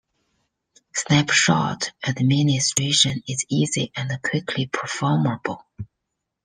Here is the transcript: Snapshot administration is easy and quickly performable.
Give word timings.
Snapshot 0.95 1.91
administration 2.07 3.21
is 3.27 3.45
easy 3.49 3.91
and 3.95 4.09
quickly 4.23 4.65
performable. 4.65 5.61